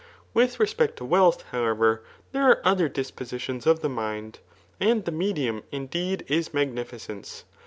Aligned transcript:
With 0.33 0.59
respect 0.59 0.97
to 0.97 1.05
wealth, 1.05 1.43
however, 1.51 2.01
there 2.31 2.45
are 2.49 2.57
also 2.65 2.69
other 2.71 2.89
dispositions 2.89 3.67
of 3.67 3.81
the 3.81 3.87
mind; 3.89 4.39
and 4.79 5.05
the 5.05 5.11
medioiD, 5.11 5.61
indeed, 5.71 6.25
is 6.27 6.55
magnificence. 6.55 7.43